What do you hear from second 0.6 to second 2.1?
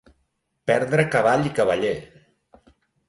Perdre cavall i cavaller.